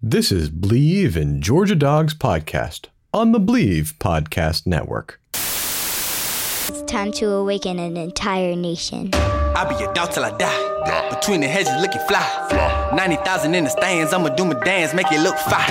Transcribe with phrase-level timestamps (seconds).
[0.00, 5.20] This is Believe in Georgia Dogs Podcast on the Believe Podcast Network.
[5.34, 9.10] It's time to awaken an entire nation.
[9.12, 11.10] I'll be your dog till I die.
[11.10, 12.92] Between the hedges, looking fly.
[12.94, 15.66] 90,000 in the stands, I'ma do my dance, make it look fine.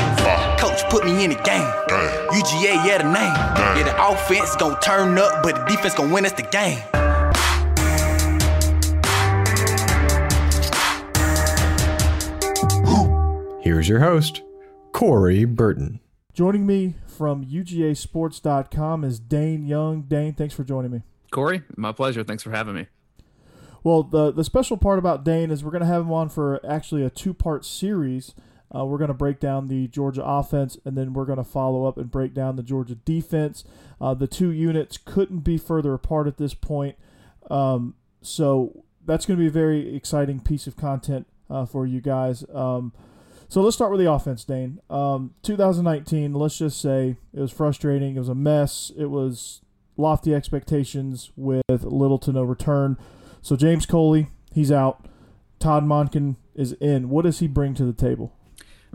[0.58, 1.64] Coach put me in the game.
[2.30, 3.78] UGA, yeah, the name.
[3.78, 6.80] Yeah, the offense gon' turn up, but the defense gon' win us the game.
[13.68, 14.44] Here's your host,
[14.94, 16.00] Corey Burton.
[16.34, 20.04] Joining me from UGASports.com is Dane Young.
[20.04, 21.02] Dane, thanks for joining me.
[21.32, 22.24] Corey, my pleasure.
[22.24, 22.88] Thanks for having me.
[23.84, 26.66] Well, the the special part about Dane is we're going to have him on for
[26.66, 28.34] actually a two part series.
[28.74, 31.84] Uh, we're going to break down the Georgia offense, and then we're going to follow
[31.84, 33.66] up and break down the Georgia defense.
[34.00, 36.96] Uh, the two units couldn't be further apart at this point,
[37.52, 42.00] um, so that's going to be a very exciting piece of content uh, for you
[42.00, 42.46] guys.
[42.54, 42.94] Um,
[43.50, 44.80] so let's start with the offense, Dane.
[44.90, 48.16] Um, 2019, let's just say it was frustrating.
[48.16, 48.92] It was a mess.
[48.98, 49.62] It was
[49.96, 52.98] lofty expectations with little to no return.
[53.42, 55.06] So James Coley, he's out.
[55.60, 57.10] Todd Monken is in.
[57.10, 58.34] What does he bring to the table?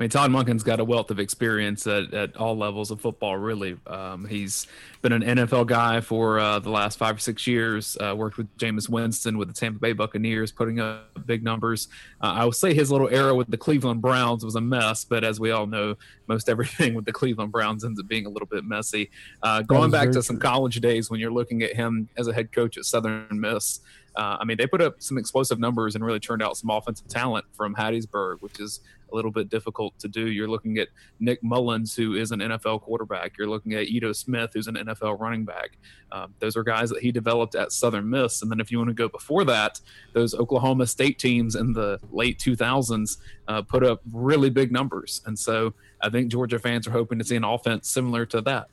[0.03, 3.37] I mean, Todd Monken's got a wealth of experience at, at all levels of football,
[3.37, 3.77] really.
[3.87, 4.67] Um, he's
[5.01, 8.53] been an NFL guy for uh, the last five or six years, uh, worked with
[8.59, 11.87] Jameis Winston with the Tampa Bay Buccaneers, putting up big numbers.
[12.21, 15.23] Uh, I would say his little era with the Cleveland Browns was a mess, but
[15.23, 15.95] as we all know,
[16.27, 19.09] most everything with the Cleveland Browns ends up being a little bit messy.
[19.41, 22.51] Uh, going back to some college days when you're looking at him as a head
[22.51, 23.79] coach at Southern Miss,
[24.17, 27.09] uh, I mean, they put up some explosive numbers and really turned out some offensive
[27.09, 28.81] talent from Hattiesburg, which is
[29.11, 30.29] a little bit difficult to do.
[30.29, 30.89] You're looking at
[31.21, 33.37] Nick Mullens, who is an NFL quarterback.
[33.39, 35.79] You're looking at Ito Smith, who's an NFL running back.
[36.11, 38.43] Um, those are guys that he developed at Southern Miss.
[38.43, 39.81] And then if you want to go before that,
[40.13, 43.19] those Oklahoma State teams in the late 2000s
[43.49, 45.23] uh, put up really big numbers.
[45.27, 48.69] And so I think Georgia fans are hoping to see an offense similar to that.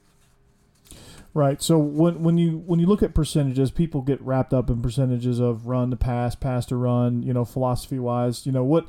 [1.33, 1.61] Right.
[1.61, 5.39] So when when you when you look at percentages, people get wrapped up in percentages
[5.39, 7.21] of run to pass, pass to run.
[7.21, 8.85] You know, philosophy wise, you know what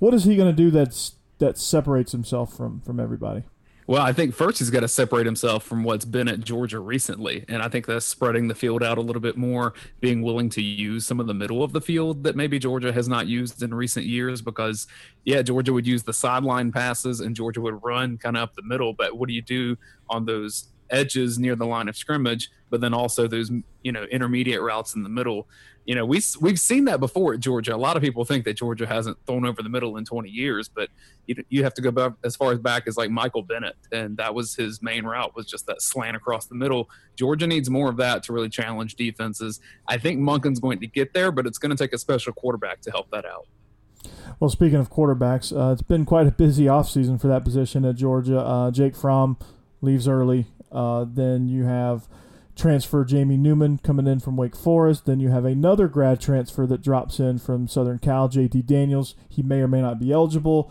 [0.00, 3.44] what is he going to do that's that separates himself from from everybody?
[3.86, 7.44] Well, I think first he's got to separate himself from what's been at Georgia recently.
[7.48, 10.62] And I think that's spreading the field out a little bit more, being willing to
[10.62, 13.74] use some of the middle of the field that maybe Georgia has not used in
[13.74, 14.40] recent years.
[14.40, 14.86] Because,
[15.24, 18.62] yeah, Georgia would use the sideline passes and Georgia would run kind of up the
[18.62, 18.94] middle.
[18.94, 19.76] But what do you do
[20.08, 23.50] on those edges near the line of scrimmage, but then also those
[23.82, 25.48] you know intermediate routes in the middle.
[25.84, 27.74] You know, we we've seen that before at Georgia.
[27.74, 30.68] A lot of people think that Georgia hasn't thrown over the middle in 20 years,
[30.68, 30.88] but
[31.26, 34.16] you you have to go back as far as back as like Michael Bennett, and
[34.16, 36.88] that was his main route was just that slant across the middle.
[37.16, 39.60] Georgia needs more of that to really challenge defenses.
[39.86, 42.80] I think Monken's going to get there, but it's going to take a special quarterback
[42.82, 43.46] to help that out.
[44.40, 47.96] Well, speaking of quarterbacks, uh, it's been quite a busy offseason for that position at
[47.96, 48.40] Georgia.
[48.40, 49.36] Uh, Jake Fromm
[49.80, 50.46] leaves early.
[50.74, 52.08] Uh, then you have
[52.56, 55.06] transfer Jamie Newman coming in from Wake Forest.
[55.06, 59.14] Then you have another grad transfer that drops in from Southern Cal, JT Daniels.
[59.28, 60.70] He may or may not be eligible.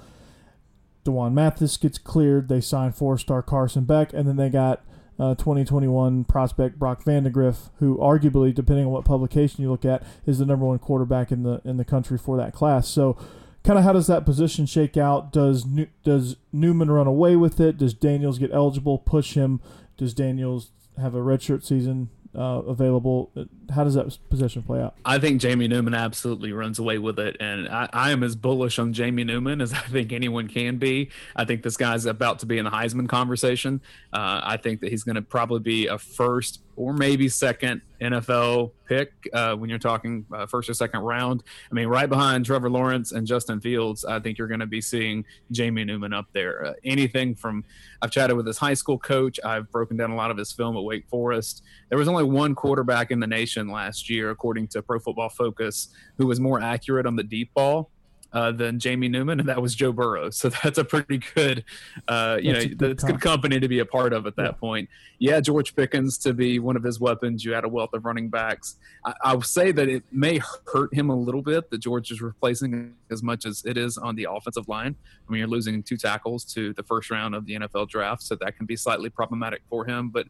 [1.03, 2.47] D'Wan Mathis gets cleared.
[2.47, 4.83] They sign four-star Carson Beck, and then they got
[5.19, 10.39] uh, 2021 prospect Brock Vandagriff, who arguably, depending on what publication you look at, is
[10.39, 12.87] the number one quarterback in the in the country for that class.
[12.87, 13.17] So,
[13.63, 15.31] kind of how does that position shake out?
[15.31, 15.65] Does
[16.03, 17.77] does Newman run away with it?
[17.77, 18.97] Does Daniels get eligible?
[18.97, 19.61] Push him
[19.97, 23.31] does Daniels have a redshirt season uh, available?
[23.71, 24.95] How does that position play out?
[25.05, 28.79] I think Jamie Newman absolutely runs away with it, and I, I, am as bullish
[28.79, 31.09] on Jamie Newman as I think anyone can be.
[31.35, 33.81] I think this guy's about to be in the Heisman conversation.
[34.11, 38.71] Uh, I think that he's going to probably be a first or maybe second NFL
[38.85, 41.43] pick uh, when you're talking uh, first or second round.
[41.71, 44.81] I mean, right behind Trevor Lawrence and Justin Fields, I think you're going to be
[44.81, 46.65] seeing Jamie Newman up there.
[46.65, 47.63] Uh, anything from
[48.01, 50.75] I've chatted with his high school coach, I've broken down a lot of his film
[50.75, 51.63] at Wake Forest.
[51.89, 55.89] There was only one quarterback in the nation last year, according to Pro Football Focus,
[56.17, 57.89] who was more accurate on the deep ball
[58.33, 60.29] uh, than Jamie Newman, and that was Joe Burrow.
[60.31, 61.63] So that's a pretty good,
[62.07, 64.43] uh, you that's know, good that's good company to be a part of at that
[64.43, 64.51] yeah.
[64.51, 64.89] point.
[65.19, 67.45] Yeah, George Pickens to be one of his weapons.
[67.45, 68.77] You had a wealth of running backs.
[69.05, 70.41] I, I will say that it may
[70.73, 74.15] hurt him a little bit that George is replacing as much as it is on
[74.15, 74.95] the offensive line.
[75.27, 78.35] I mean, you're losing two tackles to the first round of the NFL draft, so
[78.35, 80.09] that can be slightly problematic for him.
[80.09, 80.27] But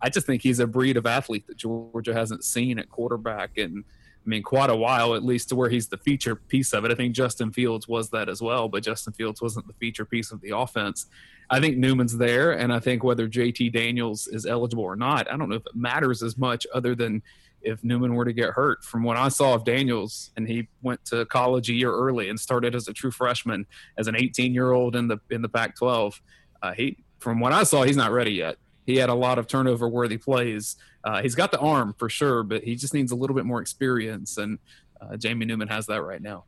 [0.00, 3.84] I just think he's a breed of athlete that Georgia hasn't seen at quarterback and–
[4.26, 6.90] I mean, quite a while, at least to where he's the feature piece of it.
[6.90, 10.32] I think Justin Fields was that as well, but Justin Fields wasn't the feature piece
[10.32, 11.06] of the offense.
[11.48, 15.36] I think Newman's there, and I think whether JT Daniels is eligible or not, I
[15.36, 17.22] don't know if it matters as much other than
[17.62, 18.82] if Newman were to get hurt.
[18.82, 22.38] From what I saw of Daniels, and he went to college a year early and
[22.38, 23.64] started as a true freshman,
[23.96, 26.20] as an 18 year old in the in the Pac-12.
[26.62, 28.56] Uh, he, from what I saw, he's not ready yet.
[28.86, 30.76] He had a lot of turnover worthy plays.
[31.04, 33.60] Uh, he's got the arm for sure, but he just needs a little bit more
[33.60, 34.58] experience, and
[35.00, 36.44] uh, Jamie Newman has that right now.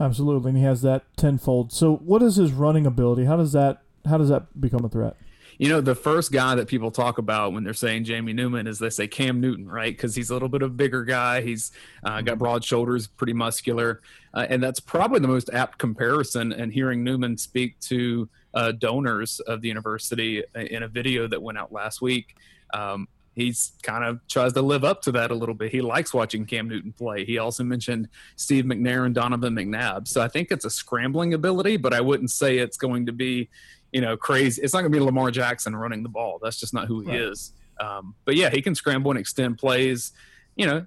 [0.00, 1.72] Absolutely, and he has that tenfold.
[1.72, 3.24] So, what is his running ability?
[3.24, 5.16] How does that how does that become a threat?
[5.58, 8.78] You know, the first guy that people talk about when they're saying Jamie Newman is
[8.78, 9.94] they say Cam Newton, right?
[9.94, 11.40] Because he's a little bit of a bigger guy.
[11.40, 11.72] He's
[12.04, 14.00] uh, got broad shoulders, pretty muscular.
[14.32, 16.52] Uh, and that's probably the most apt comparison.
[16.52, 21.58] And hearing Newman speak to uh, donors of the university in a video that went
[21.58, 22.34] out last week,
[22.74, 25.70] um, he's kind of tries to live up to that a little bit.
[25.70, 27.24] He likes watching Cam Newton play.
[27.24, 30.08] He also mentioned Steve McNair and Donovan McNabb.
[30.08, 33.48] So I think it's a scrambling ability, but I wouldn't say it's going to be
[33.92, 34.60] you know, crazy.
[34.62, 36.38] It's not going to be Lamar Jackson running the ball.
[36.42, 37.20] That's just not who he right.
[37.20, 37.52] is.
[37.80, 40.12] Um, but yeah, he can scramble and extend plays.
[40.56, 40.86] You know,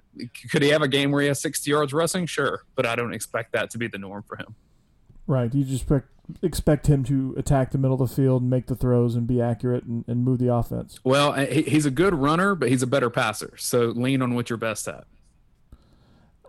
[0.50, 2.26] could he have a game where he has 60 yards rushing?
[2.26, 4.54] Sure, but I don't expect that to be the norm for him.
[5.26, 5.52] Right.
[5.52, 6.08] You just expect,
[6.42, 9.40] expect him to attack the middle of the field, and make the throws, and be
[9.40, 11.00] accurate and, and move the offense.
[11.04, 13.54] Well, he's a good runner, but he's a better passer.
[13.56, 15.06] So lean on what you're best at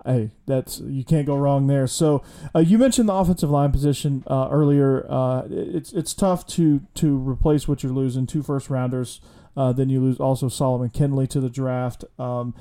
[0.06, 1.88] hey, that's you can't go wrong there.
[1.88, 2.24] So
[2.56, 5.06] uh, you mentioned the offensive line position uh, earlier.
[5.10, 8.26] Uh, it's it's tough to to replace what you're losing.
[8.26, 9.22] Two first rounders.
[9.56, 12.04] Uh, then you lose also Solomon Kindley to the draft.
[12.18, 12.56] Um,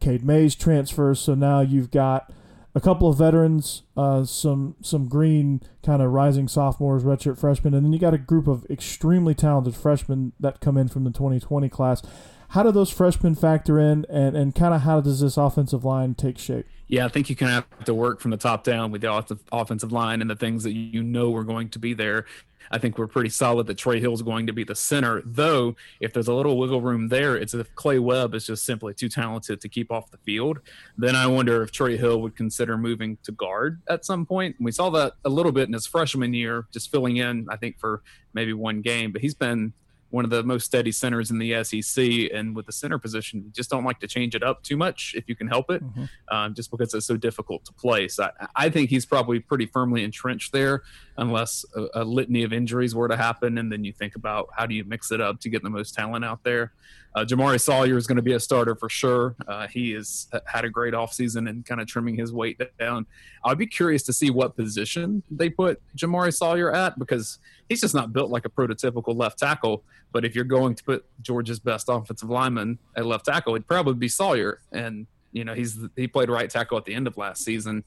[0.00, 1.20] Cade Mays transfers.
[1.20, 2.32] So now you've got
[2.74, 7.84] a couple of veterans, uh, some some green kind of rising sophomores, redshirt freshmen, and
[7.84, 11.68] then you got a group of extremely talented freshmen that come in from the 2020
[11.68, 12.02] class.
[12.50, 16.14] How do those freshmen factor in, and, and kind of how does this offensive line
[16.14, 16.66] take shape?
[16.86, 19.92] Yeah, I think you can have to work from the top down with the offensive
[19.92, 22.26] line and the things that you know are going to be there.
[22.70, 25.22] I think we're pretty solid that Trey Hill is going to be the center.
[25.24, 28.94] Though, if there's a little wiggle room there, it's if Clay Webb is just simply
[28.94, 30.60] too talented to keep off the field.
[30.96, 34.56] Then I wonder if Trey Hill would consider moving to guard at some point.
[34.60, 37.78] We saw that a little bit in his freshman year, just filling in, I think,
[37.78, 38.02] for
[38.34, 39.12] maybe one game.
[39.12, 39.72] But he's been
[40.12, 42.30] one of the most steady centers in the SEC.
[42.34, 45.14] And with the center position, you just don't like to change it up too much
[45.16, 46.04] if you can help it, mm-hmm.
[46.28, 48.20] um, just because it's so difficult to place.
[48.20, 50.82] I, I, think he's probably pretty firmly entrenched there,
[51.16, 53.56] unless a, a, litany of injuries were to happen.
[53.56, 55.94] And then you think about how do you mix it up to get the most
[55.94, 56.72] talent out there.
[57.14, 59.36] Uh, Jamaree Salyer is going to be a starter for sure.
[59.46, 63.06] Uh, he has had a great offseason and kind of trimming his weight down.
[63.44, 67.38] I'd be curious to see what position they put Jamaree Salyer at because
[67.68, 69.82] he's just not built like a prototypical left tackle.
[70.12, 73.94] But if you're going to put Georgia's best offensive lineman at left tackle, it'd probably
[73.94, 74.60] be Salyer.
[74.72, 77.84] And, you know, he's he played right tackle at the end of last season.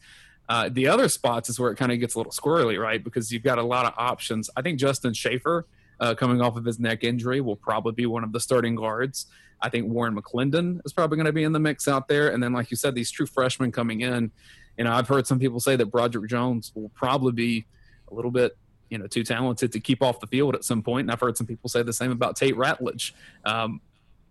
[0.48, 3.04] Uh, the other spots is where it kind of gets a little squirrely, right?
[3.04, 4.52] Because you've got a lot of options.
[4.56, 5.66] I think Justin Shaffer–
[6.00, 9.28] uh, coming off of his neck injury, will probably be one of the starting guards.
[9.62, 12.30] I think Warren McClendon is probably going to be in the mix out there.
[12.30, 14.32] And then, like you said, these true freshmen coming in.
[14.78, 17.66] You know, I've heard some people say that Broderick Jones will probably be
[18.12, 18.58] a little bit,
[18.90, 21.06] you know, too talented to keep off the field at some point.
[21.06, 23.14] And I've heard some people say the same about Tate Ratledge.
[23.46, 23.80] Um,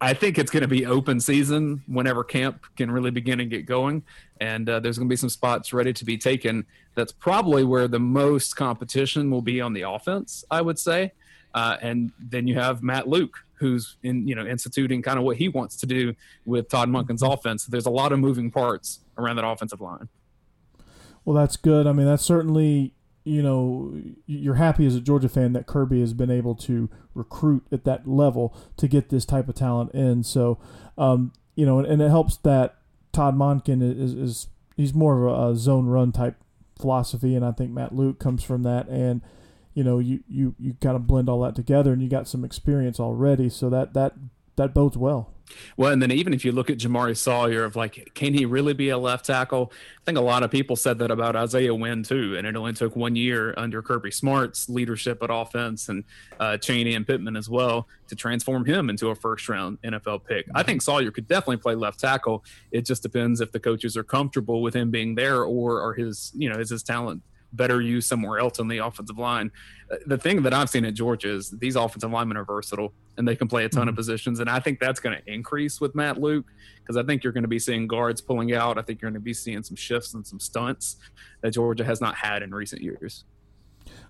[0.00, 3.64] I think it's going to be open season whenever camp can really begin and get
[3.64, 4.02] going.
[4.40, 6.66] And uh, there's going to be some spots ready to be taken.
[6.94, 11.12] That's probably where the most competition will be on the offense, I would say.
[11.54, 15.36] Uh, and then you have Matt Luke, who's in you know instituting kind of what
[15.36, 17.64] he wants to do with Todd Monken's offense.
[17.64, 20.08] There's a lot of moving parts around that offensive line.
[21.24, 21.86] Well, that's good.
[21.86, 22.92] I mean, that's certainly
[23.22, 23.96] you know
[24.26, 28.06] you're happy as a Georgia fan that Kirby has been able to recruit at that
[28.06, 30.24] level to get this type of talent in.
[30.24, 30.58] So,
[30.98, 32.76] um, you know, and, and, it helps that
[33.12, 36.34] Todd Monken is, is he's more of a, a zone run type
[36.78, 39.22] philosophy, and I think Matt Luke comes from that and
[39.74, 42.44] you know you you you kind of blend all that together and you got some
[42.44, 44.14] experience already so that that
[44.56, 45.34] that bodes well
[45.76, 48.72] Well, and then even if you look at Jamaree Salyer, of like, can he really
[48.72, 49.72] be a left tackle?
[50.00, 52.72] I think a lot of people said that about Isaiah Wynn too, and it only
[52.72, 56.04] took one year under Kirby Smart's leadership at offense and
[56.40, 60.46] uh, Chaney and Pittman as well to transform him into a first round NFL pick.
[60.54, 62.44] I think Salyer could definitely play left tackle.
[62.70, 66.32] It just depends if the coaches are comfortable with him being there or are his,
[66.34, 67.22] you know, is his talent
[67.56, 69.50] better used somewhere else on the offensive line.
[69.90, 73.26] Uh, the thing that I've seen at Georgia is these offensive linemen are versatile and
[73.26, 73.90] they can play a ton mm-hmm.
[73.90, 74.40] of positions.
[74.40, 76.46] And I think that's going to increase with Matt Luke
[76.80, 78.78] because I think you're going to be seeing guards pulling out.
[78.78, 80.96] I think you're going to be seeing some shifts and some stunts
[81.42, 83.24] that Georgia has not had in recent years.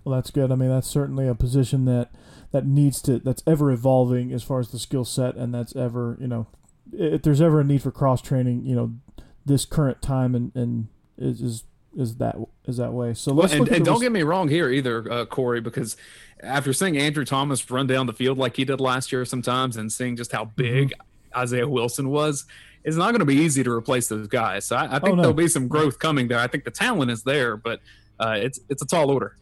[0.05, 0.53] Well, that's good.
[0.53, 2.11] I mean, that's certainly a position that
[2.53, 6.17] that needs to that's ever evolving as far as the skill set, and that's ever
[6.21, 6.47] you know,
[6.93, 8.93] if there's ever a need for cross training, you know,
[9.45, 11.65] this current time and and is, is
[11.97, 12.37] is that
[12.67, 13.15] is that way.
[13.15, 15.97] So let's and, and don't get me wrong here either, uh, Corey, because
[16.41, 19.93] after seeing Andrew Thomas run down the field like he did last year sometimes, and
[19.93, 21.39] seeing just how big mm-hmm.
[21.39, 22.45] Isaiah Wilson was,
[22.85, 24.67] it's not going to be easy to replace those guys.
[24.67, 25.23] So I, I think oh, no.
[25.23, 26.39] there'll be some growth coming there.
[26.39, 27.81] I think the talent is there, but
[28.21, 29.37] uh, it's it's a tall order.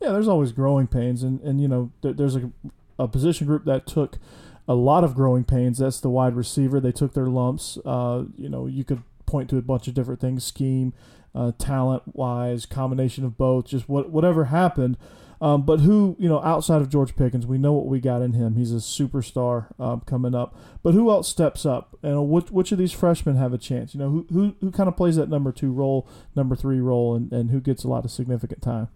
[0.00, 2.50] Yeah, there's always growing pains, and and you know there's a,
[2.98, 4.18] a position group that took
[4.66, 5.78] a lot of growing pains.
[5.78, 6.80] That's the wide receiver.
[6.80, 7.78] They took their lumps.
[7.84, 10.92] Uh, you know, you could point to a bunch of different things, scheme,
[11.34, 14.96] uh, talent wise, combination of both, just what whatever happened.
[15.40, 18.32] Um, but who, you know, outside of George Pickens, we know what we got in
[18.32, 18.54] him.
[18.54, 20.56] He's a superstar um, coming up.
[20.82, 21.98] But who else steps up?
[22.02, 23.94] And which, which of these freshmen have a chance?
[23.94, 27.14] You know, who, who, who kind of plays that number two role, number three role,
[27.14, 28.88] and, and who gets a lot of significant time?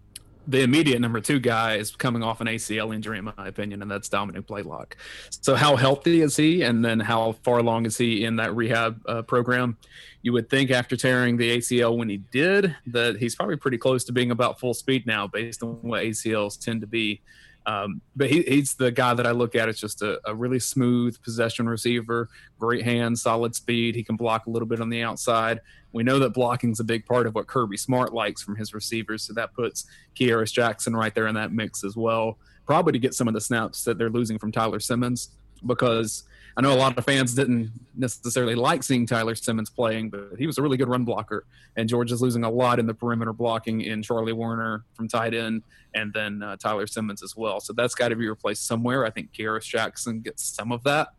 [0.48, 3.90] The immediate number two guy is coming off an ACL injury, in my opinion, and
[3.90, 4.96] that's Dominick Blaylock.
[5.28, 9.02] So, how healthy is he, and then how far along is he in that rehab
[9.06, 9.76] uh, program?
[10.22, 14.04] You would think after tearing the ACL when he did that he's probably pretty close
[14.04, 17.20] to being about full speed now, based on what ACLs tend to be.
[17.68, 20.58] Um, but he, he's the guy that I look at as just a, a, really
[20.58, 23.94] smooth possession receiver, great hands, solid speed.
[23.94, 25.60] He can block a little bit on the outside.
[25.92, 28.72] We know that blocking is a big part of what Kirby Smart likes from his
[28.72, 29.84] receivers, so that puts
[30.18, 32.38] Kearis Jackson right there in that mix as well.
[32.64, 35.28] Probably to get some of the snaps that they're losing from Tyler Simmons,
[35.66, 36.22] because
[36.58, 40.44] I know a lot of fans didn't necessarily like seeing Tyler Simmons playing, but he
[40.44, 41.46] was a really good run blocker.
[41.76, 45.62] And Georgia's losing a lot in the perimeter blocking in Charlie Woerner from tight end,
[45.94, 47.60] and then uh, Tyler Simmons as well.
[47.60, 49.06] So that's got to be replaced somewhere.
[49.06, 51.10] I think Kearis Jackson gets some of that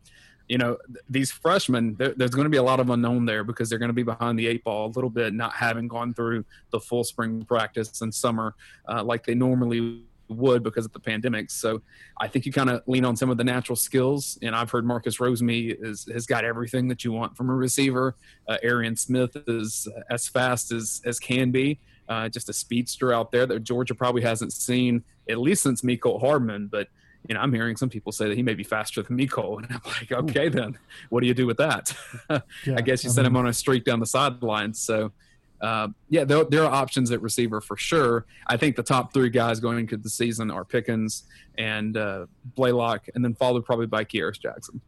[0.50, 0.76] you know,
[1.08, 3.94] these freshmen, there's going to be a lot of unknown there because they're going to
[3.94, 7.44] be behind the eight ball a little bit, not having gone through the full spring
[7.44, 8.56] practice and summer
[8.88, 11.50] uh, like they normally would because of the pandemic.
[11.50, 11.82] So
[12.20, 14.38] I think you kind of lean on some of the natural skills.
[14.42, 18.16] And I've heard Marcus Rosemy is, has got everything that you want from a receiver.
[18.48, 21.78] Uh, Arian Smith is as fast as, as can be.
[22.08, 26.20] Uh, just a speedster out there that Georgia probably hasn't seen at least since Mecole
[26.20, 26.66] Hardman.
[26.66, 26.88] But
[27.28, 29.66] you know, I'm hearing some people say that he may be faster than Mecole, and
[29.70, 30.78] I'm like, okay, then
[31.10, 31.94] what do you do with that?
[32.30, 32.40] yeah,
[32.76, 34.80] I guess you I send mean, him on a streak down the sidelines.
[34.80, 35.12] So,
[35.60, 38.26] uh, yeah, there, there, are options at receiver for sure.
[38.46, 41.24] I think the top three guys going into the season are Pickens
[41.58, 42.26] and uh,
[42.56, 44.80] Blaylock, and then followed probably by Kearis Jackson.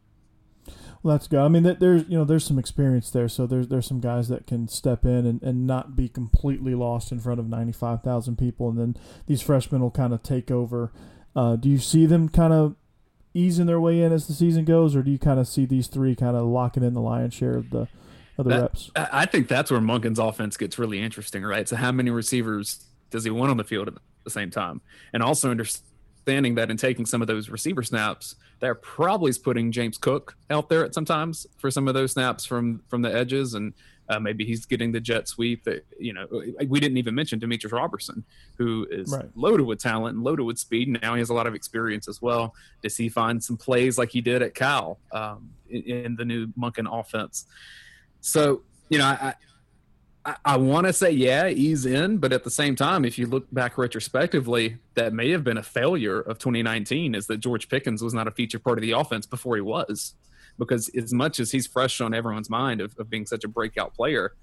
[1.03, 1.39] Well, that's good.
[1.39, 4.47] I mean, there's you know there's some experience there, so there's there's some guys that
[4.47, 8.37] can step in and, and not be completely lost in front of ninety five thousand
[8.37, 10.91] people, and then these freshmen will kind of take over
[11.35, 12.75] uh, do you see them kind of
[13.33, 15.87] easing their way in as the season goes, or do you kind of see these
[15.87, 17.87] three kind of locking in the lion's share of the
[18.37, 18.91] of the that, reps?
[18.95, 21.67] I think that's where Monken's offense gets really interesting, right?
[21.67, 24.81] So how many receivers does he want on the field at the same time,
[25.13, 29.97] and also understanding that in taking some of those receiver snaps, they're probably putting James
[29.97, 33.73] Cook out there at sometimes for some of those snaps from from the edges and
[34.09, 35.63] uh, maybe he's getting the jet sweep.
[35.63, 36.27] That you know,
[36.67, 38.23] we didn't even mention Demetrius Robertson,
[38.57, 39.25] who is right.
[39.35, 40.87] loaded with talent and loaded with speed.
[40.87, 42.53] And now he has a lot of experience as well.
[42.81, 46.47] Does he find some plays like he did at Cal um, in, in, the new
[46.59, 47.45] Monken offense?
[48.23, 49.33] So you know, I,
[50.25, 53.27] I, I want to say yeah, ease in, but at the same time, if you
[53.27, 57.15] look back retrospectively, that may have been a failure of 2019.
[57.15, 60.15] Is that George Pickens was not a feature part of the offense before he was
[60.57, 63.93] because as much as he's fresh on everyone's mind of, of being such a breakout
[63.93, 64.33] player,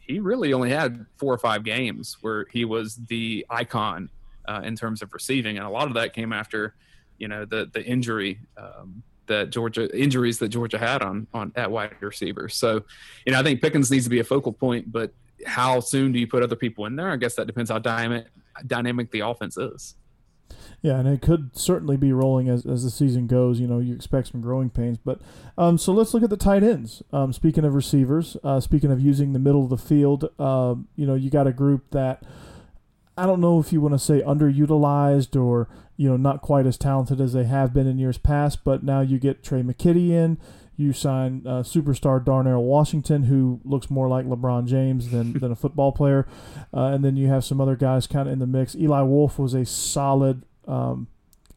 [0.00, 4.10] he really only had four or five games where he was the icon
[4.48, 6.74] uh, in terms of receiving, and a lot of that came after,
[7.18, 11.70] you know, the the injury um, that Georgia injuries that Georgia had on on at
[11.70, 12.48] wide receiver.
[12.48, 12.82] So,
[13.24, 15.12] you know, I think Pickens needs to be a focal point, but
[15.46, 17.10] how soon do you put other people in there?
[17.10, 18.26] I guess that depends how dynamic
[18.66, 19.94] dynamic the offense is.
[20.82, 23.60] Yeah, and it could certainly be rolling as, as the season goes.
[23.60, 24.98] You know, you expect some growing pains.
[24.98, 25.20] But
[25.58, 27.02] um, so let's look at the tight ends.
[27.12, 31.06] Um, speaking of receivers, uh, speaking of using the middle of the field, uh, you
[31.06, 32.22] know, you got a group that
[33.16, 35.68] I don't know if you want to say underutilized or
[36.00, 38.64] you know, not quite as talented as they have been in years past.
[38.64, 40.38] But now you get Tre' McKitty in.
[40.74, 45.54] You sign uh, superstar Darnell Washington, who looks more like LeBron James than, than a
[45.54, 46.26] football player.
[46.72, 48.74] Uh, and then you have some other guys kind of in the mix.
[48.74, 51.06] Eli Wolf was a solid, um,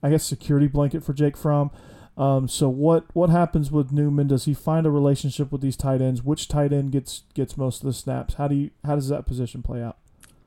[0.03, 1.71] I guess, security blanket for Jake Fromm.
[2.17, 4.27] Um, so what what happens with Newman?
[4.27, 6.21] Does he find a relationship with these tight ends?
[6.21, 8.33] Which tight end gets gets most of the snaps?
[8.33, 9.97] How do you how does that position play out?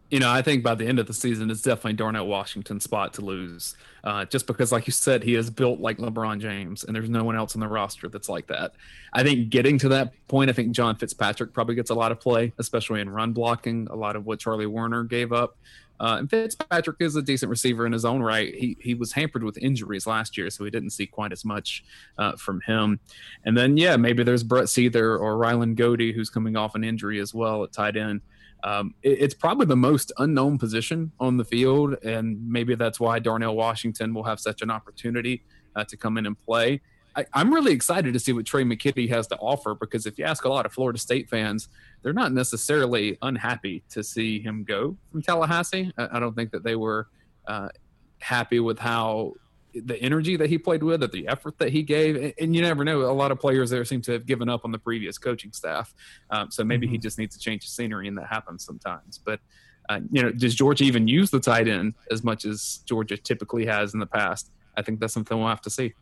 [0.09, 3.15] You know, I think by the end of the season, it's definitely Darnell Washington's spot
[3.15, 3.75] to lose.
[4.05, 7.25] Uh, just because, like you said, he is built like LeBron James, and there's no
[7.25, 8.75] one else on the roster that's like that.
[9.13, 12.21] I think getting to that point, I think John Fitzpatrick probably gets a lot of
[12.21, 15.57] play, especially in run blocking, a lot of what Charlie Woerner gave up.
[15.99, 18.55] Uh, and Fitzpatrick is a decent receiver in his own right.
[18.55, 21.85] He he was hampered with injuries last year, so we didn't see quite as much
[22.19, 23.01] uh, from him.
[23.45, 27.19] And then yeah, maybe there's Brett Seither or Ryland Goede who's coming off an injury
[27.21, 28.21] as well at tight end.
[28.65, 33.19] Um, it, it's probably the most unknown position on the field, and maybe that's why
[33.19, 35.43] Darnell Washington will have such an opportunity
[35.75, 36.81] uh, to come in and play.
[37.17, 40.25] I, am really excited to see what Tre' McKitty has to offer because if you
[40.25, 41.69] ask a lot of Florida State fans,
[42.03, 45.93] they're not necessarily unhappy to see him go from Tallahassee.
[45.97, 47.09] I, I don't think that they were
[47.47, 47.69] uh,
[48.19, 49.33] happy with how
[49.85, 52.63] the energy that he played with, or the effort that he gave, and, and, you
[52.63, 53.03] never know.
[53.03, 55.95] A lot of players there seem to have given up on the previous coaching staff,
[56.31, 56.93] um, so maybe mm-hmm.
[56.93, 59.19] he just needs to change the scenery, and that happens sometimes.
[59.19, 59.41] But
[59.89, 63.67] uh, you know, does Georgia even use the tight end as much as Georgia typically
[63.67, 64.51] has in the past?
[64.77, 65.95] I think that's something we'll have to see.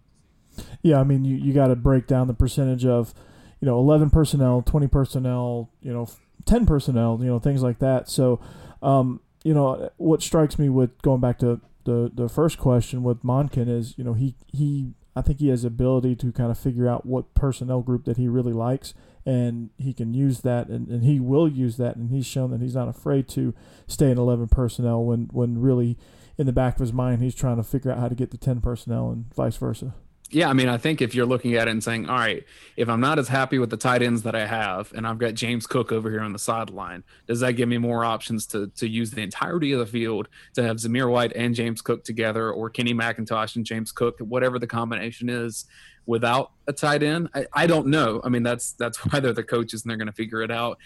[0.82, 3.14] Yeah, I mean, you, you got to break down the percentage of,
[3.60, 6.08] you know, 11 personnel, 20 personnel, you know,
[6.46, 8.08] 10 personnel, you know, things like that.
[8.08, 8.40] So,
[8.82, 13.22] um, you know, what strikes me with going back to the, the first question with
[13.22, 16.88] Monken is, you know, he, he, I think he has ability to kind of figure
[16.88, 18.94] out what personnel group that he really likes
[19.26, 22.60] and he can use that and, and he will use that and he's shown that
[22.60, 23.54] he's not afraid to
[23.86, 25.96] stay in 11 personnel when, when really
[26.36, 28.38] in the back of his mind he's trying to figure out how to get to
[28.38, 29.94] 10 personnel and vice versa
[30.30, 32.44] yeah, I mean, I think if you're looking at it and saying, all right,
[32.76, 35.34] if I'm not as happy with the tight ends that I have, and I've got
[35.34, 38.88] James Cook over here on the sideline, does that give me more options to to
[38.88, 42.70] use the entirety of the field to have Zamir White and James Cook together, or
[42.70, 45.66] Kenny McIntosh and James Cook, whatever the combination is,
[46.06, 47.28] without a tight end?
[47.34, 48.20] I, I don't know.
[48.24, 50.78] I mean, that's that's why they're the coaches and they're going to figure it out.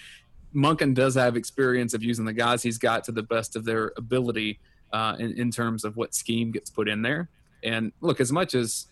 [0.54, 3.92] Monken does have experience of using the guys he's got to the best of their
[3.96, 4.58] ability
[4.92, 7.28] uh, in, in terms of what scheme gets put in there.
[7.62, 8.86] And look, as much as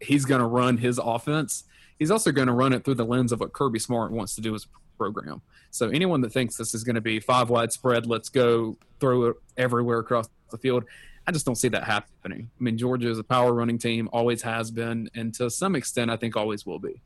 [0.00, 1.64] he's going to run his offense,
[1.98, 4.40] he's also going to run it through the lens of what Kirby Smart wants to
[4.40, 5.42] do as a program.
[5.70, 9.24] So anyone that thinks this is going to be five wide spread, let's go throw
[9.24, 10.84] it everywhere across the field,
[11.26, 12.50] I just don't see that happening.
[12.58, 16.10] I mean, Georgia is a power running team, always has been, and to some extent,
[16.10, 17.02] I think always will be.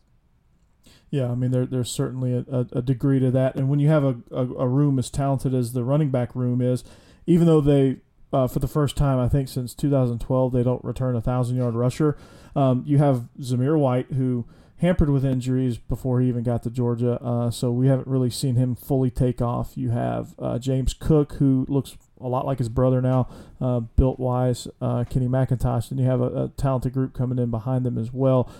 [1.10, 3.54] Yeah, I mean, there, there's certainly a, a, degree to that.
[3.54, 6.60] And when you have a, a, a room as talented as the running back room
[6.60, 6.82] is,
[7.26, 7.98] even though they
[8.32, 11.74] uh, for the first time, I think since 2012, they don't return a thousand yard
[11.74, 12.16] rusher.
[12.54, 14.46] Um, you have Zamir White, who
[14.78, 18.56] hampered with injuries before he even got to Georgia, uh, so we haven't really seen
[18.56, 19.72] him fully take off.
[19.76, 23.28] You have uh, James Cook, who looks a lot like his brother now,
[23.60, 24.68] uh, built wise.
[24.80, 28.12] Uh, Kenny McIntosh, and you have a, a, talented group coming in behind them as
[28.12, 28.50] well.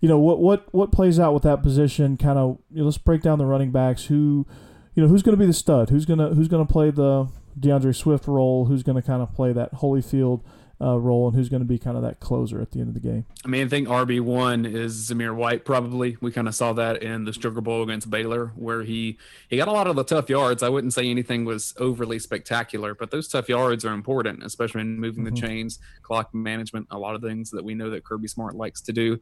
[0.00, 2.16] You know what what what plays out with that position?
[2.16, 4.04] Kind of you know, let's break down the running backs.
[4.06, 4.46] Who
[4.94, 5.90] you know who's going to be the stud?
[5.90, 7.28] Who's gonna who's gonna play the
[7.58, 10.42] D'Andre Swift role, who's going to kind of play that Holyfield
[10.80, 12.94] uh, role, and who's going to be kind of that closer at the end of
[12.94, 13.24] the game.
[13.44, 15.64] I mean, I think RB one is Zamir White.
[15.64, 19.56] Probably we kind of saw that in the Sugar Bowl against Baylor, where he he
[19.56, 20.62] got a lot of the tough yards.
[20.62, 24.98] I wouldn't say anything was overly spectacular, but those tough yards are important, especially in
[24.98, 25.34] moving mm-hmm.
[25.34, 28.80] the chains, clock management, a lot of things that we know that Kirby Smart likes
[28.82, 29.18] to do.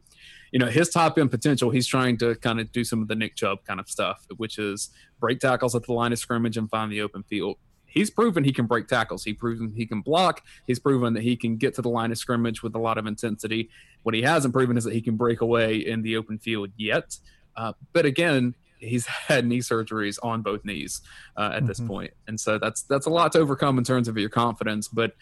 [0.51, 3.15] You know, his top end potential, he's trying to kind of do some of the
[3.15, 6.69] Nick Chubb kind of stuff, which is break tackles at the line of scrimmage and
[6.69, 7.57] find the open field
[7.93, 9.23] he's proven he can break tackles.
[9.23, 10.43] He's proven he can block.
[10.65, 13.05] He's proven that he can get to the line of scrimmage with a lot of
[13.05, 13.69] intensity.
[14.01, 17.17] What he hasn't proven is that he can break away in the open field yet.
[17.55, 21.01] Uh, but again, he's had knee surgeries on both knees
[21.37, 21.67] uh, at mm-hmm.
[21.67, 24.87] this point, and so that's that's a lot to overcome in terms of your confidence.
[24.87, 25.15] But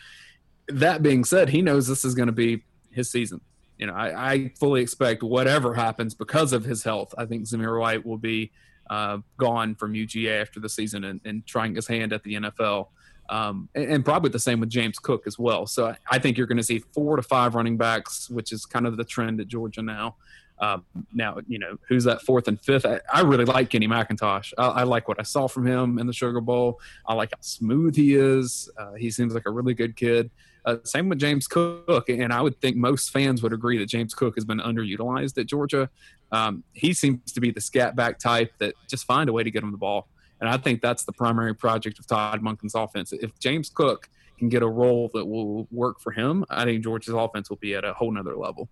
[0.67, 3.41] that being said, he knows this is going to be his season.
[3.77, 7.15] You know, I, I fully expect whatever happens because of his health.
[7.17, 8.51] I think Zamir White will be
[8.91, 12.89] uh, gone from UGA after the season and, and, trying his hand at the NFL.
[13.29, 15.65] Um, and, and, probably the same with James Cook as well.
[15.65, 18.85] So I think you're going to see four to five running backs, which is kind
[18.85, 20.17] of the trend at Georgia now.
[20.59, 22.85] Um, now, you know, who's that fourth and fifth?
[22.85, 24.51] I, I really like Kenny McIntosh.
[24.57, 26.81] I, I, like what I saw from him in the Sugar Bowl.
[27.07, 28.69] I like how smooth he is.
[28.77, 30.29] Uh, he seems like a really good kid.
[30.65, 34.13] Uh, same with James Cook, and I would think most fans would agree that James
[34.13, 35.89] Cook has been underutilized at Georgia.
[36.31, 39.51] Um, he seems to be the scat back type that just find a way to
[39.51, 40.07] get him the ball,
[40.39, 43.11] and I think that's the primary project of Todd Monken's offense.
[43.11, 47.13] If James Cook can get a role that will work for him, I think Georgia's
[47.13, 48.69] offense will be at a whole nother level.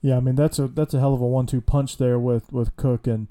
[0.00, 2.74] Yeah, I mean that's a that's a hell of a one-two punch there with with
[2.76, 3.30] Cook and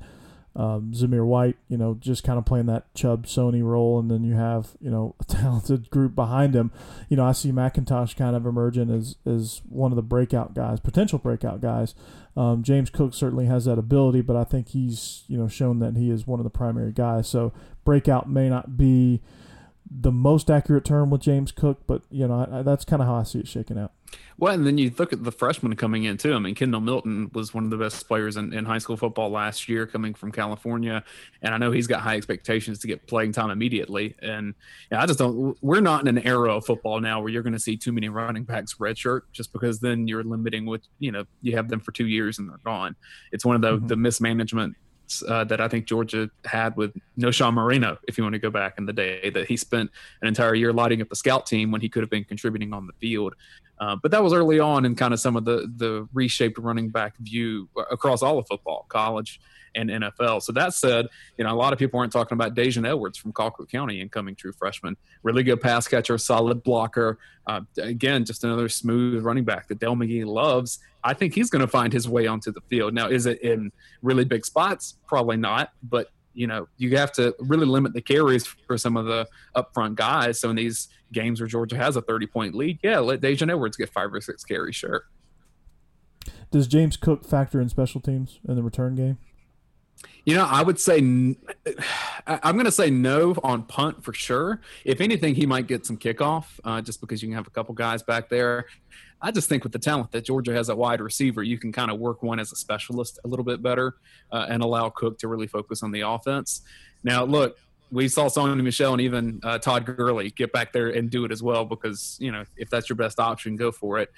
[0.56, 1.58] um, Zamir White.
[1.68, 4.90] You know, just kind of playing that Chubb Sony role, and then you have you
[4.90, 6.72] know a talented group behind him.
[7.10, 10.80] You know, I see McIntosh kind of emerging as as one of the breakout guys,
[10.80, 11.96] potential breakout guys.
[12.36, 15.98] Um, James Cook certainly has that ability, but I think he's you know shown that
[15.98, 17.28] he is one of the primary guys.
[17.28, 19.22] So breakout may not be
[19.90, 23.08] the most accurate term with James Cook, but you know I, I, that's kind of
[23.08, 23.92] how I see it shaking out.
[24.38, 26.34] Well, and then you look at the freshmen coming in too.
[26.34, 29.30] I mean, Kendall Milton was one of the best players in, in high school football
[29.30, 31.04] last year, coming from California,
[31.42, 34.16] and I know he's got high expectations to get playing time immediately.
[34.22, 34.56] And
[34.92, 35.56] yeah, I just don't.
[35.62, 38.10] We're not in an era of football now where you're going to see too many
[38.10, 41.92] running backs redshirt, just because then you're limiting with you know you have them for
[41.92, 42.96] two years and they're gone.
[43.32, 43.88] It's one of the mm-hmm.
[43.88, 44.76] the mismanagement
[45.28, 48.76] uh, that I think Georgia had with Knowshon Moreno, if you want to go back
[48.78, 51.82] in the day, that he spent an entire year lighting up the scout team when
[51.82, 53.36] he could have been contributing on the field.
[53.80, 56.90] Uh, but that was early on in kind of some of the the reshaped running
[56.90, 59.40] back view across all of football, college
[59.76, 60.42] and NFL.
[60.42, 61.08] So that said,
[61.38, 64.36] you know, a lot of people aren't talking about Daijun Edwards from Colquitt County, incoming
[64.36, 64.96] true freshman.
[65.24, 67.18] Really good pass catcher, solid blocker.
[67.48, 70.80] Uh, again, just another smooth running back that Dell McGee loves.
[71.04, 72.94] I think he's going to find his way onto the field.
[72.94, 74.96] Now, is it in really big spots?
[75.08, 79.06] Probably not, but you know, you have to really limit the carries for some of
[79.06, 80.40] the upfront guys.
[80.40, 83.78] So in these games where Georgia has a 30 point lead, yeah, let Daijun Edwards
[83.78, 85.06] get five or six carries, sure.
[86.52, 89.18] Does James Cook factor in special teams in the return game?
[90.26, 91.36] You know, I would say I'm
[92.54, 94.62] going to say no on punt for sure.
[94.86, 97.74] If anything, he might get some kickoff uh, just because you can have a couple
[97.76, 98.66] guys back there.
[99.24, 101.90] I just think with the talent that Georgia has at wide receiver, you can kind
[101.90, 103.96] of work one as a specialist a little bit better
[104.34, 106.62] uh, and allow Cook to really focus on the offense.
[107.06, 107.58] Now, look,
[107.90, 111.32] we saw Sony Michel and even uh, Todd Gurley get back there and do it
[111.32, 114.12] as well because, you know, if that's your best option, go for it.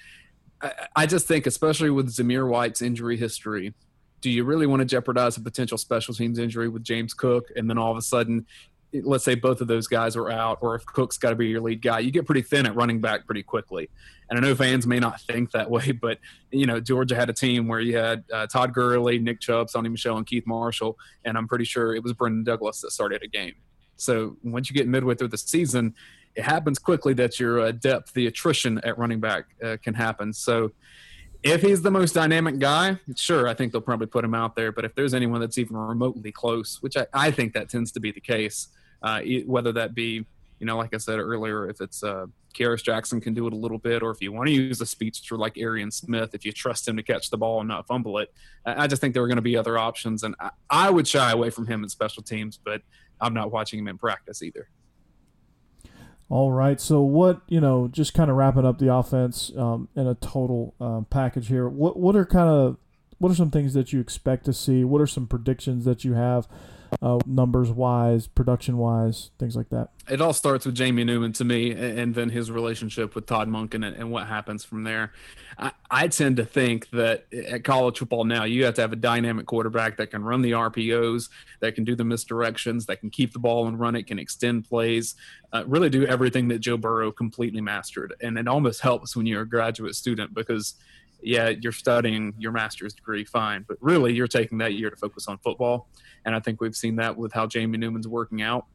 [0.59, 3.75] I, I just think, especially with Zamir White's injury history,
[4.21, 7.69] do you really want to jeopardize a potential special teams injury with James Cook and
[7.69, 8.47] then all of a sudden
[8.93, 11.61] let's say both of those guys are out, or if Cook's got to be your
[11.61, 13.89] lead guy, you get pretty thin at running back pretty quickly.
[14.29, 16.19] And I know fans may not think that way, but
[16.51, 19.91] you know Georgia had a team where you had uh, Todd Gurley, Nick Chubb, Sony
[19.91, 23.27] Michel, and Keith Marshall, and I'm pretty sure it was Brendan Douglas that started a
[23.27, 23.55] game.
[23.97, 25.95] So once you get midway through the season,
[26.35, 30.33] it happens quickly that your uh, depth, the attrition at running back, uh, can happen.
[30.33, 30.71] So
[31.45, 34.71] if he's the most dynamic guy, sure, I think they'll probably put him out there.
[34.71, 37.99] But if there's anyone that's even remotely close, which I, I think that tends to
[37.99, 38.69] be the case,
[39.03, 40.25] uh, whether that be,
[40.59, 42.25] you know, like I said earlier, if it's uh,
[42.57, 44.87] Kearis Jackson can do it a little bit, or if you want to use a
[44.87, 48.17] speedster like Arian Smith, if you trust him to catch the ball and not fumble
[48.17, 48.33] it,
[48.65, 50.23] I just think there are going to be other options.
[50.23, 52.81] And I, I would shy away from him in special teams, but
[53.21, 54.67] I'm not watching him in practice either.
[56.29, 56.81] All right.
[56.81, 60.73] So what you know, just kind of wrapping up the offense um, in a total
[60.79, 61.69] um, package here.
[61.69, 62.77] What what are kind of
[63.17, 64.83] what are some things that you expect to see?
[64.83, 66.47] What are some predictions that you have
[67.01, 69.89] uh, numbers wise, production wise, things like that.
[70.09, 73.85] It all starts with Jamie Newman to me, and then his relationship with Todd Monken
[73.85, 75.13] and, and what happens from there.
[75.57, 78.97] I, I, tend to think that at college football now, you have to have a
[78.97, 81.29] dynamic quarterback that can run the RPOs,
[81.61, 84.67] that can do the misdirections, that can keep the ball and run it, can extend
[84.67, 85.15] plays,
[85.53, 88.13] uh, really do everything that Joe Burrow completely mastered.
[88.21, 90.75] And it almost helps when you're a graduate student because
[91.21, 95.27] yeah, you're studying your master's degree, fine, but really you're taking that year to focus
[95.27, 95.87] on football.
[96.25, 98.65] And I think we've seen that with how Jamie Newman's working out.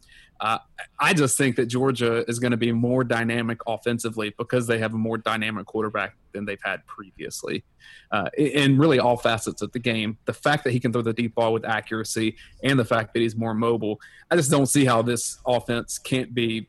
[0.40, 0.58] Uh,
[0.98, 4.94] I just think that Georgia is going to be more dynamic offensively because they have
[4.94, 7.62] a more dynamic quarterback than they've had previously,
[8.10, 10.16] uh, in really all facets of the game.
[10.24, 13.20] The fact that he can throw the deep ball with accuracy and the fact that
[13.20, 16.68] he's more mobile, I just don't see how this offense can't be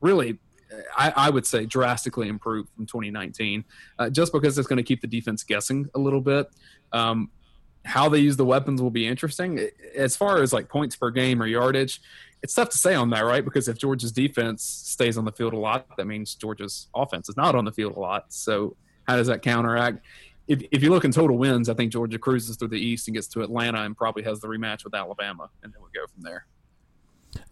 [0.00, 0.38] really
[0.96, 3.64] I, I, would say drastically improved from 2019,
[3.98, 6.48] uh, just because it's going to keep the defense guessing a little bit.
[6.92, 7.30] Um,
[7.84, 9.68] how they use the weapons will be interesting.
[9.94, 12.00] As far as like points per game or yardage,
[12.42, 13.44] it's tough to say on that, right?
[13.44, 17.36] Because if Georgia's defense stays on the field a lot, that means Georgia's offense is
[17.36, 18.32] not on the field a lot.
[18.32, 20.04] So how does that counteract?
[20.46, 23.14] If, if you look in total wins, I think Georgia cruises through the East and
[23.14, 26.22] gets to Atlanta and probably has the rematch with Alabama, and then we go from
[26.22, 26.46] there.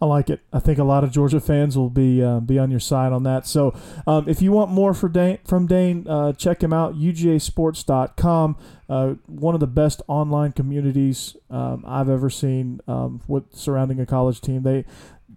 [0.01, 0.41] I like it.
[0.51, 3.23] I think a lot of Georgia fans will be uh, be on your side on
[3.23, 3.47] that.
[3.47, 3.75] So,
[4.07, 8.57] um, if you want more for Dane, from Dane, uh, check him out, ugasports.com.
[8.89, 14.05] Uh, one of the best online communities um, I've ever seen um, with surrounding a
[14.05, 14.63] college team.
[14.63, 14.85] They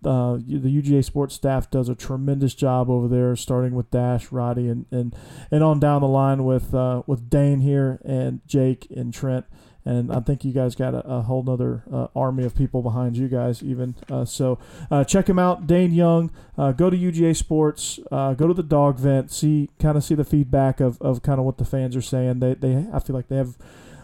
[0.05, 4.71] uh, the UGA sports staff does a tremendous job over there, starting with Dash, Radi,
[4.71, 5.15] and and,
[5.51, 9.47] and on down the line with uh, with Dane here and Jake and Trent
[9.87, 13.17] and I think you guys got a, a whole other uh, army of people behind
[13.17, 13.95] you guys even.
[14.11, 14.59] Uh, so
[14.91, 16.33] uh, check him out, Dane Young.
[16.59, 18.01] Uh, go to UGA Sports.
[18.11, 19.31] Uh, go to the dog vent.
[19.31, 22.41] See kind of see the feedback of, of kind of what the fans are saying.
[22.41, 23.57] They they I feel like they have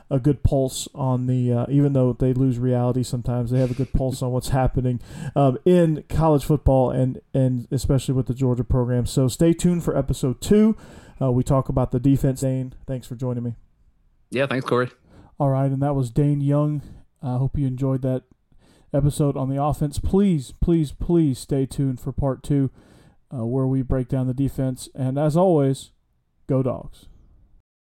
[0.09, 3.75] a good pulse on the uh, even though they lose reality sometimes they have a
[3.75, 5.01] good pulse on what's happening
[5.35, 9.07] um, in college football and and especially with the Georgia program.
[9.07, 10.77] So stay tuned for episode two.
[11.21, 12.43] Uh, we talk about the defense.
[12.43, 13.55] Dane, thanks for joining me.
[14.31, 14.91] Yeah, thanks, Corey.
[15.39, 16.83] All right, and that was Dane Young.
[17.23, 18.25] I hope you enjoyed that
[18.93, 19.99] episode on the offense.
[19.99, 22.71] Please, please, please stay tuned for part two,
[23.35, 24.89] uh, where we break down the defense.
[24.95, 25.93] And as always,
[26.47, 27.07] go dogs.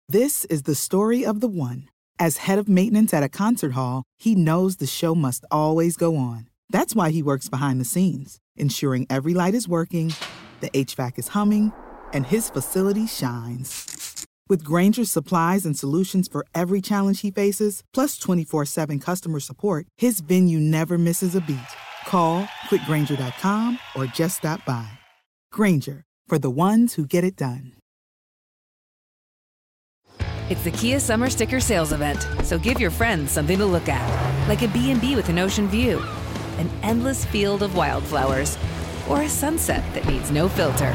[0.08, 1.88] This is the story of the one.
[2.18, 6.16] As head of maintenance at a concert hall, he knows the show must always go
[6.16, 6.48] on.
[6.70, 10.12] That's why he works behind the scenes, ensuring every light is working,
[10.60, 11.72] the HVAC is humming,
[12.12, 13.97] and his facility shines.
[14.48, 19.86] With Grainger's supplies and solutions for every challenge he faces, plus 24 7 customer support,
[19.98, 21.58] his venue never misses a beat.
[22.06, 24.88] Call quickgrainger.com or just stop by.
[25.52, 27.72] Granger, for the ones who get it done.
[30.48, 34.48] It's the Kia Summer Sticker Sales Event, so give your friends something to look at,
[34.48, 36.02] like a B&B with an ocean view,
[36.56, 38.56] an endless field of wildflowers,
[39.10, 40.94] or a sunset that needs no filter.